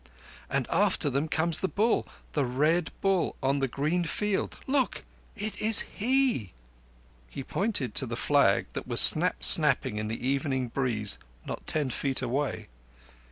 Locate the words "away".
12.23-12.67